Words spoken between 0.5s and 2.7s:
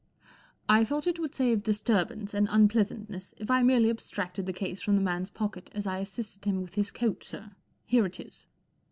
4 * I thought it would save disturbance and